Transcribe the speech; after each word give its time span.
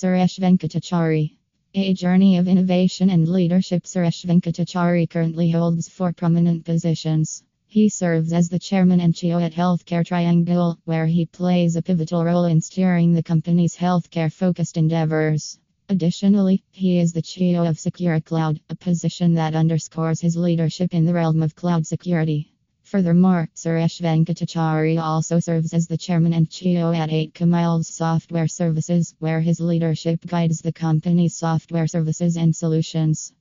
Suresh 0.00 0.38
Venkatachari. 0.38 1.36
A 1.74 1.92
journey 1.92 2.38
of 2.38 2.48
innovation 2.48 3.10
and 3.10 3.28
leadership. 3.28 3.82
Suresh 3.84 4.24
Venkatachari 4.24 5.06
currently 5.10 5.50
holds 5.50 5.90
four 5.90 6.14
prominent 6.14 6.64
positions. 6.64 7.42
He 7.66 7.90
serves 7.90 8.32
as 8.32 8.48
the 8.48 8.58
chairman 8.58 9.00
and 9.00 9.12
CEO 9.12 9.42
at 9.42 9.52
Healthcare 9.52 10.06
Triangle, 10.06 10.78
where 10.86 11.04
he 11.04 11.26
plays 11.26 11.76
a 11.76 11.82
pivotal 11.82 12.24
role 12.24 12.46
in 12.46 12.62
steering 12.62 13.12
the 13.12 13.22
company's 13.22 13.76
healthcare 13.76 14.32
focused 14.32 14.78
endeavors. 14.78 15.58
Additionally, 15.90 16.64
he 16.70 16.98
is 16.98 17.12
the 17.12 17.20
CEO 17.20 17.68
of 17.68 17.76
SecureKloud, 17.76 18.58
a 18.70 18.76
position 18.76 19.34
that 19.34 19.54
underscores 19.54 20.22
his 20.22 20.34
leadership 20.34 20.94
in 20.94 21.04
the 21.04 21.12
realm 21.12 21.42
of 21.42 21.54
cloud 21.54 21.86
security. 21.86 22.54
Furthermore, 22.90 23.48
Suresh 23.54 24.00
Venkatachari 24.00 25.00
also 25.00 25.38
serves 25.38 25.72
as 25.72 25.86
the 25.86 25.96
chairman 25.96 26.32
and 26.32 26.50
CEO 26.50 26.92
at 26.92 27.08
8KMiles 27.08 27.84
Software 27.84 28.48
Services, 28.48 29.14
where 29.20 29.40
his 29.40 29.60
leadership 29.60 30.26
guides 30.26 30.60
the 30.60 30.72
company's 30.72 31.36
software 31.36 31.86
services 31.86 32.36
and 32.36 32.56
solutions. 32.56 33.32